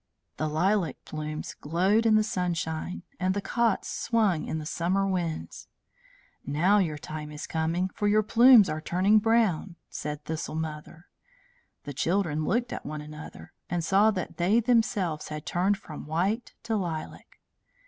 [0.37, 5.67] The lilac plumes glowed in the sunshine, and the cots swung in the summer winds.
[6.43, 11.05] "Now your time is coming, for your plumes are turning brown," said Thistle Mother;
[11.83, 16.55] the children looked at one another, and saw that they themselves had turned from white
[16.63, 17.37] to lilac.